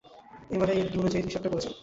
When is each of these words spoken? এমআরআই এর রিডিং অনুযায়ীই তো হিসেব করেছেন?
এমআরআই 0.49 0.77
এর 0.77 0.85
রিডিং 0.85 0.99
অনুযায়ীই 1.01 1.23
তো 1.25 1.29
হিসেব 1.29 1.43
করেছেন? 1.45 1.73